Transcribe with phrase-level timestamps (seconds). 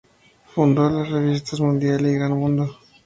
[0.47, 2.79] Fundó las revistas "Mundial" y "Gran Mundo".